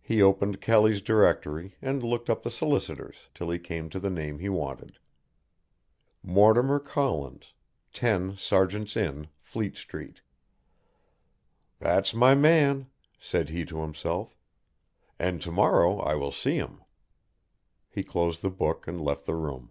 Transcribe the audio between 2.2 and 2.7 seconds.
up the